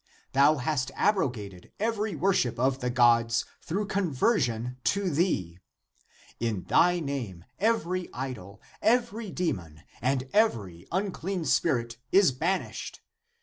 Thou 0.31 0.55
hast 0.55 0.89
abrogated 0.95 1.71
every 1.79 2.15
worship 2.15 2.57
of 2.57 2.79
the 2.79 2.89
gods 2.89 3.45
through 3.61 3.85
conversion 3.85 4.77
to 4.85 5.11
thee. 5.11 5.59
In 6.39 6.63
thy 6.63 6.99
name 6.99 7.45
every 7.59 8.11
idol, 8.11 8.63
every 8.81 9.29
demon, 9.29 9.83
and 10.01 10.27
every 10.33 10.87
unclean 10.91 11.45
spirit 11.45 11.97
is 12.11 12.31
ban 12.31 12.63
ished. 12.67 12.97